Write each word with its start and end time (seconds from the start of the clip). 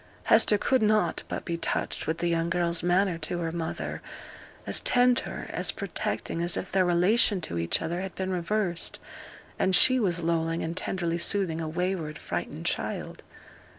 Hester 0.23 0.57
could 0.57 0.81
not 0.81 1.21
but 1.27 1.45
be 1.45 1.57
touched 1.57 2.07
with 2.07 2.17
the 2.17 2.27
young 2.27 2.49
girl's 2.49 2.81
manner 2.81 3.19
to 3.19 3.37
her 3.37 3.51
mother 3.51 4.01
as 4.65 4.79
tender, 4.81 5.45
as 5.51 5.71
protecting 5.71 6.41
as 6.41 6.57
if 6.57 6.71
their 6.71 6.85
relation 6.85 7.39
to 7.41 7.59
each 7.59 7.83
other 7.83 8.01
had 8.01 8.15
been 8.15 8.31
reversed, 8.31 8.99
and 9.59 9.75
she 9.75 9.99
was 9.99 10.19
lulling 10.19 10.63
and 10.63 10.75
tenderly 10.75 11.19
soothing 11.19 11.61
a 11.61 11.69
wayward, 11.69 12.17
frightened 12.17 12.65
child. 12.65 13.21